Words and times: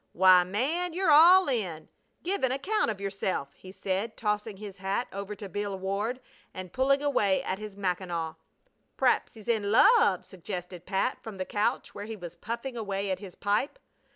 "Why, 0.13 0.43
man, 0.43 0.93
you're 0.95 1.11
all 1.11 1.47
in! 1.47 1.87
Give 2.23 2.43
an 2.43 2.51
account 2.51 2.89
of 2.89 2.99
yourself!" 2.99 3.53
he 3.53 3.71
said, 3.71 4.17
tossing 4.17 4.57
his 4.57 4.77
hat 4.77 5.07
over 5.13 5.35
to 5.35 5.47
Bill 5.47 5.77
Ward, 5.77 6.21
and 6.55 6.73
pulling 6.73 7.03
away 7.03 7.43
at 7.43 7.59
his 7.59 7.77
mackinaw. 7.77 8.33
"P'raps 8.97 9.35
he's 9.35 9.47
in 9.47 9.71
love!" 9.71 10.25
suggested 10.25 10.87
Pat 10.87 11.21
from 11.21 11.37
the 11.37 11.45
couch 11.45 11.93
where 11.93 12.05
he 12.05 12.15
was 12.15 12.35
puffing 12.35 12.75
away 12.75 13.11
at 13.11 13.19
his 13.19 13.35
pipe. 13.35 13.77